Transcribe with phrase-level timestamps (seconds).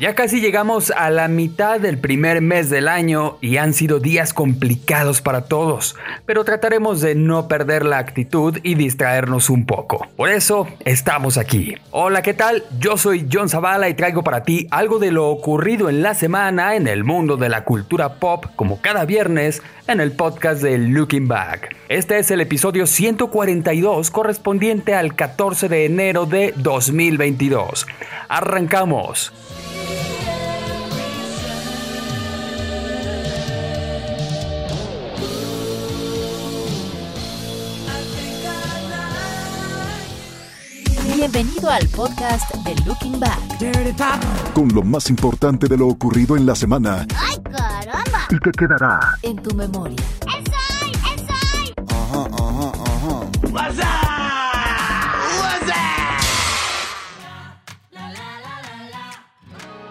[0.00, 4.32] Ya casi llegamos a la mitad del primer mes del año y han sido días
[4.32, 5.94] complicados para todos,
[6.24, 10.08] pero trataremos de no perder la actitud y distraernos un poco.
[10.16, 11.74] Por eso estamos aquí.
[11.90, 12.64] Hola, ¿qué tal?
[12.78, 16.76] Yo soy John Zavala y traigo para ti algo de lo ocurrido en la semana
[16.76, 21.28] en el mundo de la cultura pop, como cada viernes en el podcast de Looking
[21.28, 21.76] Back.
[21.90, 27.86] Este es el episodio 142 correspondiente al 14 de enero de 2022.
[28.30, 29.30] Arrancamos.
[41.20, 43.38] Bienvenido al podcast de Looking Back.
[44.54, 48.26] Con lo más importante de lo ocurrido en la semana ¡Ay, caramba!
[48.30, 49.98] y que quedará En tu memoria.
[50.22, 50.92] ¡Esoy!
[51.14, 51.74] ¡Esoy!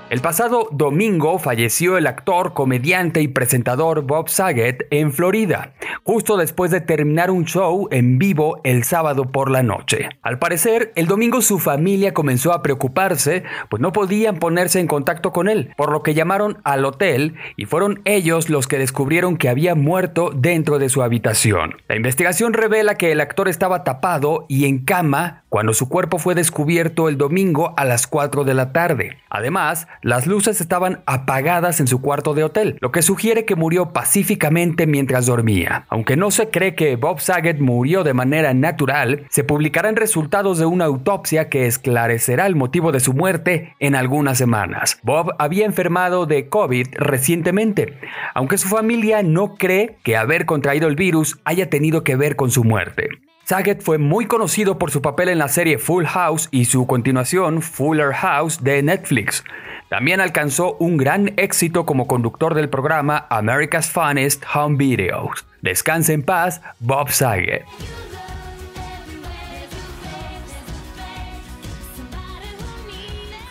[0.09, 6.71] El pasado domingo falleció el actor, comediante y presentador Bob Saget en Florida, justo después
[6.71, 10.09] de terminar un show en vivo el sábado por la noche.
[10.21, 15.31] Al parecer, el domingo su familia comenzó a preocuparse, pues no podían ponerse en contacto
[15.31, 19.49] con él, por lo que llamaron al hotel y fueron ellos los que descubrieron que
[19.49, 21.75] había muerto dentro de su habitación.
[21.87, 26.35] La investigación revela que el actor estaba tapado y en cama cuando su cuerpo fue
[26.35, 29.17] descubierto el domingo a las 4 de la tarde.
[29.29, 33.91] Además, las luces estaban apagadas en su cuarto de hotel, lo que sugiere que murió
[33.91, 35.85] pacíficamente mientras dormía.
[35.89, 40.65] Aunque no se cree que Bob Saget murió de manera natural, se publicarán resultados de
[40.65, 44.99] una autopsia que esclarecerá el motivo de su muerte en algunas semanas.
[45.03, 47.97] Bob había enfermado de COVID recientemente,
[48.33, 52.51] aunque su familia no cree que haber contraído el virus haya tenido que ver con
[52.51, 53.09] su muerte.
[53.49, 57.63] Saget fue muy conocido por su papel en la serie Full House y su continuación
[57.63, 59.43] Fuller House de Netflix.
[59.89, 65.47] También alcanzó un gran éxito como conductor del programa America's Funniest Home Videos.
[65.63, 67.63] Descanse en paz, Bob Saget.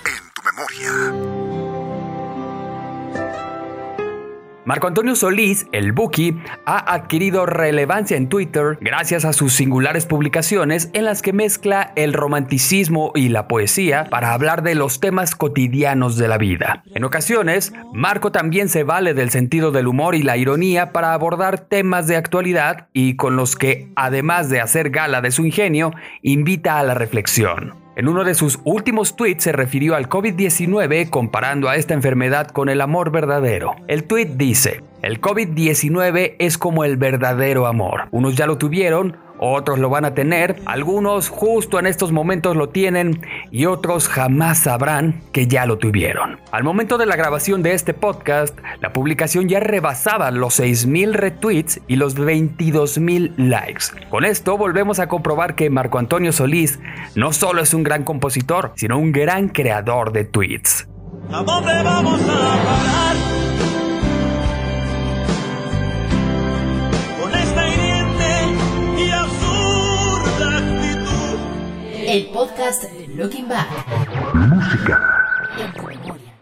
[0.04, 1.37] en tu memoria.
[4.68, 6.36] Marco Antonio Solís, el Buki,
[6.66, 12.12] ha adquirido relevancia en Twitter gracias a sus singulares publicaciones en las que mezcla el
[12.12, 16.82] romanticismo y la poesía para hablar de los temas cotidianos de la vida.
[16.94, 21.60] En ocasiones, Marco también se vale del sentido del humor y la ironía para abordar
[21.60, 26.78] temas de actualidad y con los que, además de hacer gala de su ingenio, invita
[26.78, 27.87] a la reflexión.
[27.98, 32.68] En uno de sus últimos tweets se refirió al COVID-19 comparando a esta enfermedad con
[32.68, 33.74] el amor verdadero.
[33.88, 38.06] El tweet dice, el COVID-19 es como el verdadero amor.
[38.12, 42.68] Unos ya lo tuvieron, otros lo van a tener, algunos justo en estos momentos lo
[42.68, 46.40] tienen y otros jamás sabrán que ya lo tuvieron.
[46.50, 51.80] Al momento de la grabación de este podcast, la publicación ya rebasaba los 6.000 retweets
[51.86, 53.84] y los 22.000 likes.
[54.10, 56.78] Con esto volvemos a comprobar que Marco Antonio Solís
[57.14, 60.88] no solo es un gran compositor, sino un gran creador de tweets.
[61.32, 63.37] ¿A dónde vamos a parar?
[72.10, 73.68] El podcast de Looking Back.
[74.32, 74.98] Música.
[75.62, 76.32] En tu memoria.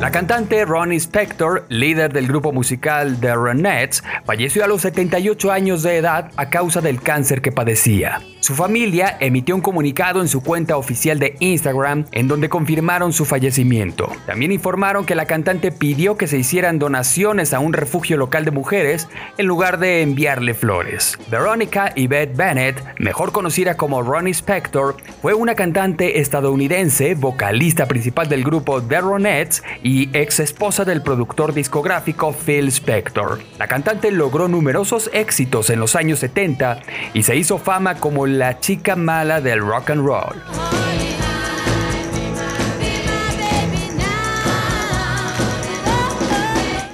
[0.00, 5.82] La cantante Ronnie Spector, líder del grupo musical The Ronettes, falleció a los 78 años
[5.82, 8.20] de edad a causa del cáncer que padecía.
[8.40, 13.24] Su familia emitió un comunicado en su cuenta oficial de Instagram en donde confirmaron su
[13.24, 14.10] fallecimiento.
[14.26, 18.52] También informaron que la cantante pidió que se hicieran donaciones a un refugio local de
[18.52, 21.18] mujeres en lugar de enviarle flores.
[21.30, 28.44] Veronica Yvette Bennett, mejor conocida como Ronnie Spector, fue una cantante estadounidense, vocalista principal del
[28.44, 33.40] grupo The Ronettes y ex esposa del productor discográfico Phil Spector.
[33.58, 36.80] La cantante logró numerosos éxitos en los años 70
[37.14, 40.34] y se hizo fama como la chica mala del rock and roll.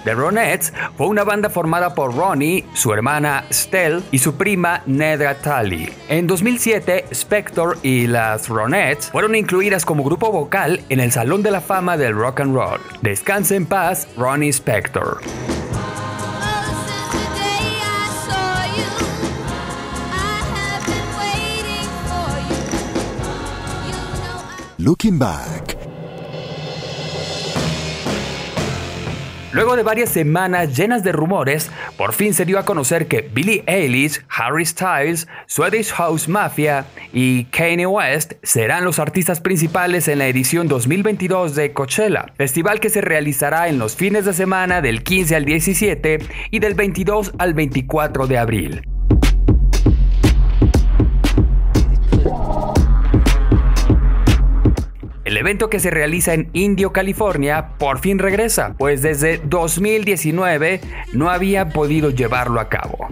[0.04, 5.34] The Ronettes fue una banda formada por Ronnie, su hermana Stell y su prima Nedra
[5.34, 5.88] Talley.
[6.08, 11.50] En 2007, Spector y las Ronettes fueron incluidas como grupo vocal en el Salón de
[11.50, 12.80] la Fama del Rock and Roll.
[13.00, 15.20] Descanse en paz, Ronnie Spector.
[24.84, 25.78] Looking Back.
[29.52, 33.64] Luego de varias semanas llenas de rumores, por fin se dio a conocer que Billie
[33.66, 36.84] Eilish, Harry Styles, Swedish House Mafia
[37.14, 42.90] y Kanye West serán los artistas principales en la edición 2022 de Coachella, festival que
[42.90, 46.18] se realizará en los fines de semana del 15 al 17
[46.50, 48.93] y del 22 al 24 de abril.
[55.44, 60.80] Evento que se realiza en Indio, California, por fin regresa, pues desde 2019
[61.12, 63.08] no había podido llevarlo a cabo.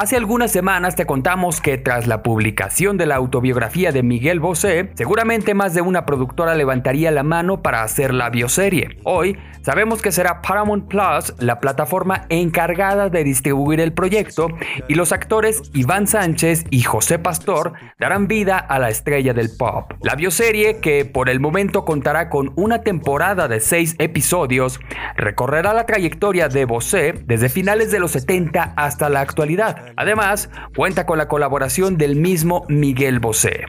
[0.00, 4.92] Hace algunas semanas te contamos que tras la publicación de la autobiografía de Miguel Bosé,
[4.94, 8.96] seguramente más de una productora levantaría la mano para hacer la bioserie.
[9.04, 14.48] Hoy sabemos que será Paramount Plus la plataforma encargada de distribuir el proyecto
[14.88, 19.92] y los actores Iván Sánchez y José Pastor darán vida a la estrella del pop.
[20.02, 24.80] La bioserie, que por el momento contará con una temporada de seis episodios,
[25.18, 29.89] recorrerá la trayectoria de Bosé desde finales de los 70 hasta la actualidad.
[29.96, 33.66] Además, cuenta con la colaboración del mismo Miguel Bosé.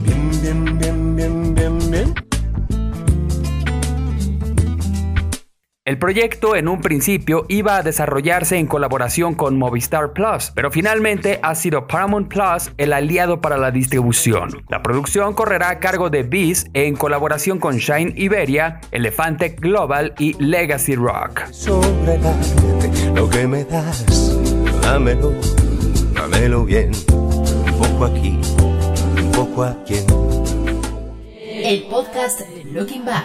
[0.00, 1.01] Bien, bien, bien,
[5.84, 11.40] El proyecto en un principio iba a desarrollarse en colaboración con Movistar Plus, pero finalmente
[11.42, 14.64] ha sido Paramount Plus el aliado para la distribución.
[14.68, 20.34] La producción correrá a cargo de Viz en colaboración con Shine Iberia, Elefante Global y
[20.34, 21.46] Legacy Rock.
[21.50, 22.16] sobre
[23.12, 24.06] lo que me das.
[24.82, 25.32] Dámelo,
[26.14, 26.92] dámelo bien.
[27.10, 28.38] Un poco aquí,
[29.20, 29.96] un poco aquí.
[31.42, 33.24] El podcast de Looking Back.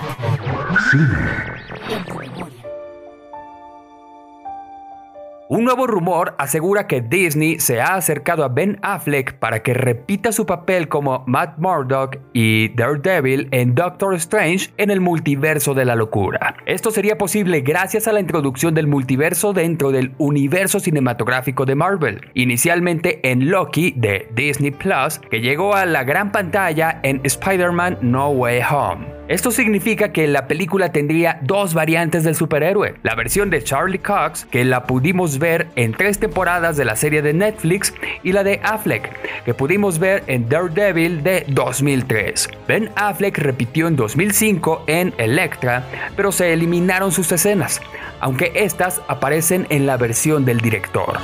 [5.49, 10.33] Un nuevo rumor asegura que Disney se ha acercado a Ben Affleck para que repita
[10.33, 15.95] su papel como Matt Murdock y Daredevil en Doctor Strange en el multiverso de la
[15.95, 16.57] locura.
[16.65, 22.29] Esto sería posible gracias a la introducción del multiverso dentro del universo cinematográfico de Marvel,
[22.33, 28.31] inicialmente en Loki de Disney Plus, que llegó a la gran pantalla en Spider-Man No
[28.31, 29.16] Way Home.
[29.27, 32.95] Esto significa que la película tendría dos variantes del superhéroe.
[33.03, 37.21] La versión de Charlie Cox, que la pudimos ver en tres temporadas de la serie
[37.21, 37.93] de Netflix,
[38.23, 42.49] y la de Affleck, que pudimos ver en Daredevil de 2003.
[42.69, 45.83] Ben Affleck repitió en 2005 en Electra,
[46.15, 47.81] pero se eliminaron sus escenas,
[48.21, 51.17] aunque estas aparecen en la versión del director.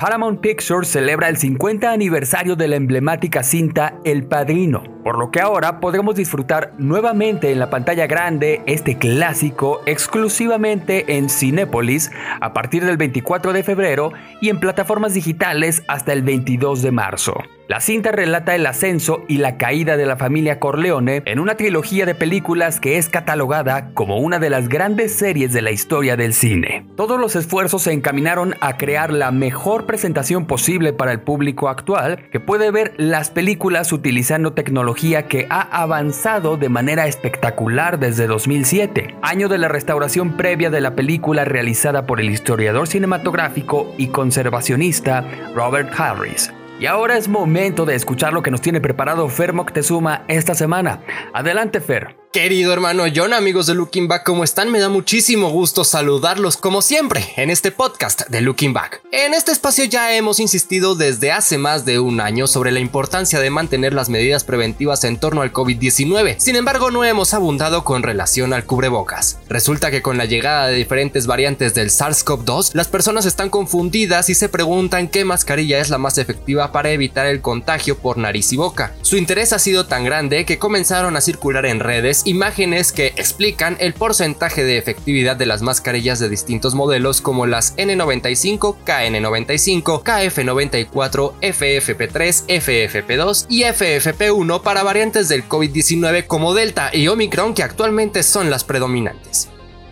[0.00, 5.42] Paramount Pictures celebra el 50 aniversario de la emblemática cinta El Padrino, por lo que
[5.42, 12.10] ahora podremos disfrutar nuevamente en la pantalla grande este clásico exclusivamente en Cinépolis
[12.40, 17.34] a partir del 24 de febrero y en plataformas digitales hasta el 22 de marzo.
[17.70, 22.04] La cinta relata el ascenso y la caída de la familia Corleone en una trilogía
[22.04, 26.34] de películas que es catalogada como una de las grandes series de la historia del
[26.34, 26.84] cine.
[26.96, 32.28] Todos los esfuerzos se encaminaron a crear la mejor presentación posible para el público actual
[32.32, 39.14] que puede ver las películas utilizando tecnología que ha avanzado de manera espectacular desde 2007,
[39.22, 45.24] año de la restauración previa de la película realizada por el historiador cinematográfico y conservacionista
[45.54, 46.52] Robert Harris.
[46.80, 51.00] Y ahora es momento de escuchar lo que nos tiene preparado Fer Moctezuma esta semana.
[51.34, 52.19] Adelante Fer.
[52.32, 54.70] Querido hermano John, amigos de Looking Back, ¿cómo están?
[54.70, 59.02] Me da muchísimo gusto saludarlos como siempre en este podcast de Looking Back.
[59.10, 63.40] En este espacio ya hemos insistido desde hace más de un año sobre la importancia
[63.40, 66.36] de mantener las medidas preventivas en torno al COVID-19.
[66.38, 69.40] Sin embargo, no hemos abundado con relación al cubrebocas.
[69.48, 74.36] Resulta que con la llegada de diferentes variantes del SARS-CoV-2, las personas están confundidas y
[74.36, 78.56] se preguntan qué mascarilla es la más efectiva para evitar el contagio por nariz y
[78.56, 78.94] boca.
[79.02, 83.76] Su interés ha sido tan grande que comenzaron a circular en redes imágenes que explican
[83.80, 91.32] el porcentaje de efectividad de las mascarillas de distintos modelos como las N95, KN95, KF94,
[91.40, 98.50] FFP3, FFP2 y FFP1 para variantes del COVID-19 como Delta y Omicron que actualmente son
[98.50, 99.48] las predominantes.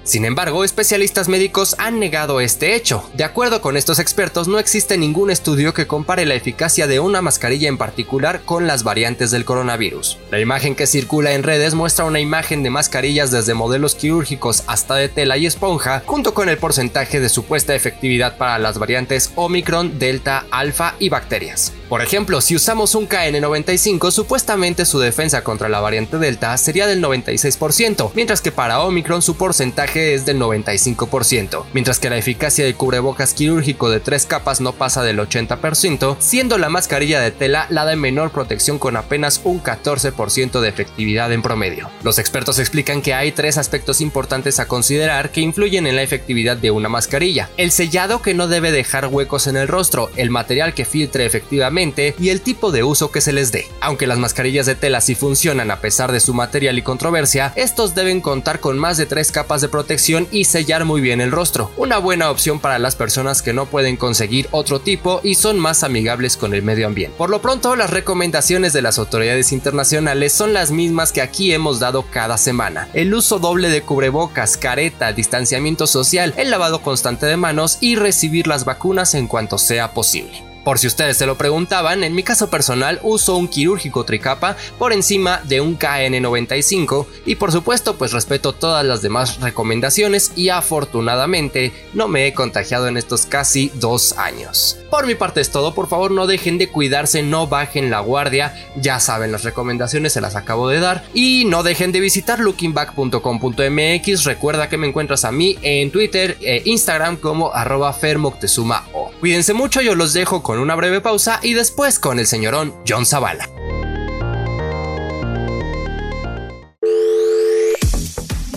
[0.09, 3.07] Sin embargo, especialistas médicos han negado este hecho.
[3.13, 7.21] De acuerdo con estos expertos, no existe ningún estudio que compare la eficacia de una
[7.21, 10.17] mascarilla en particular con las variantes del coronavirus.
[10.31, 14.95] La imagen que circula en redes muestra una imagen de mascarillas desde modelos quirúrgicos hasta
[14.95, 19.99] de tela y esponja, junto con el porcentaje de supuesta efectividad para las variantes Omicron,
[19.99, 21.75] Delta, Alpha y bacterias.
[21.89, 27.03] Por ejemplo, si usamos un KN95, supuestamente su defensa contra la variante Delta sería del
[27.03, 32.75] 96%, mientras que para Omicron su porcentaje es del 95%, mientras que la eficacia del
[32.75, 37.87] cubrebocas quirúrgico de tres capas no pasa del 80%, siendo la mascarilla de tela la
[37.87, 41.89] de menor protección con apenas un 14% de efectividad en promedio.
[42.03, 46.59] Los expertos explican que hay tres aspectos importantes a considerar que influyen en la efectividad
[46.59, 47.49] de una mascarilla.
[47.57, 51.78] El sellado que no debe dejar huecos en el rostro, el material que filtre efectivamente
[51.79, 53.69] y el tipo de uso que se les dé.
[53.81, 57.95] Aunque las mascarillas de tela sí funcionan a pesar de su material y controversia, estos
[57.95, 61.71] deben contar con más de tres capas de protección y sellar muy bien el rostro.
[61.77, 65.85] Una buena opción para las personas que no pueden conseguir otro tipo y son más
[65.85, 67.17] amigables con el medio ambiente.
[67.17, 71.79] Por lo pronto, las recomendaciones de las autoridades internacionales son las mismas que aquí hemos
[71.79, 72.89] dado cada semana.
[72.93, 78.49] El uso doble de cubrebocas, careta, distanciamiento social, el lavado constante de manos y recibir
[78.49, 80.48] las vacunas en cuanto sea posible.
[80.69, 84.93] Por si ustedes se lo preguntaban, en mi caso personal uso un quirúrgico tricapa por
[84.93, 91.73] encima de un KN95 y por supuesto pues respeto todas las demás recomendaciones y afortunadamente
[91.95, 94.77] no me he contagiado en estos casi dos años.
[94.91, 98.55] Por mi parte es todo, por favor no dejen de cuidarse, no bajen la guardia,
[98.77, 104.25] ya saben las recomendaciones se las acabo de dar y no dejen de visitar lookingback.com.mx,
[104.25, 109.11] recuerda que me encuentras a mí en Twitter e Instagram como arroba fermoctezuma o.
[109.19, 113.07] Cuídense mucho, yo los dejo con una breve pausa y después con el señorón John
[113.07, 113.49] Zavala.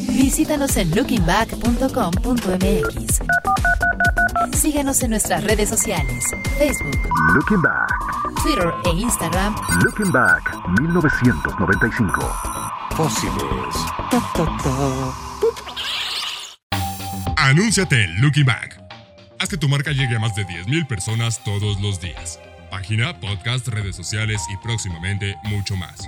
[0.08, 3.22] Visítanos en lookingback.com.mx.
[4.58, 6.24] Síguenos en nuestras redes sociales,
[6.58, 6.98] Facebook,
[7.34, 7.91] Looking Back,
[8.41, 9.53] Twitter e Instagram
[9.84, 12.22] Looking Back 1995.
[12.96, 13.75] Fósiles.
[17.38, 18.81] Anúnciate en Looking Back.
[19.42, 22.40] Haz que tu marca llegue a más de 10.000 personas todos los días.
[22.70, 26.00] Página, podcast, redes sociales y próximamente mucho más.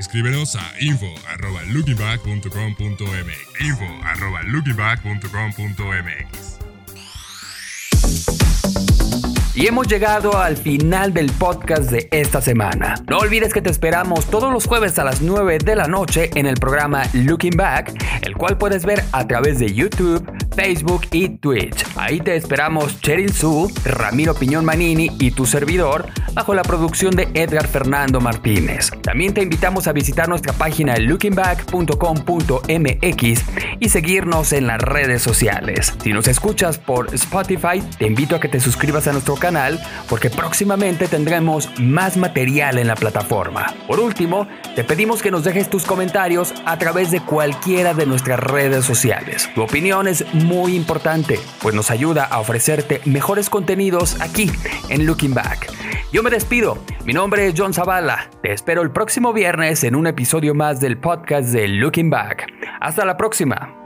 [0.00, 3.60] Escríbenos a info@lookingback.com.mx.
[3.60, 6.56] info@lookingback.com.mx.
[9.54, 12.96] Y hemos llegado al final del podcast de esta semana.
[13.08, 16.44] No olvides que te esperamos todos los jueves a las 9 de la noche en
[16.44, 21.84] el programa Looking Back, el cual puedes ver a través de YouTube, Facebook y Twitch.
[21.96, 27.28] Ahí te esperamos Cheryl Su, Ramiro Piñón Manini y tu servidor, bajo la producción de
[27.34, 28.90] Edgar Fernando Martínez.
[29.02, 33.44] También te invitamos a visitar nuestra página lookingback.com.mx
[33.80, 35.92] y seguirnos en las redes sociales.
[36.02, 40.30] Si nos escuchas por Spotify, te invito a que te suscribas a nuestro canal porque
[40.30, 43.74] próximamente tendremos más material en la plataforma.
[43.86, 48.40] Por último, te pedimos que nos dejes tus comentarios a través de cualquiera de nuestras
[48.40, 49.50] redes sociales.
[49.54, 54.50] Tu opinión es muy importante, pues nos ayuda a ofrecerte mejores contenidos aquí
[54.88, 55.72] en Looking Back.
[56.12, 60.06] Yo me despido, mi nombre es John Zavala, te espero el próximo viernes en un
[60.06, 62.46] episodio más del podcast de Looking Back.
[62.80, 63.85] Hasta la próxima.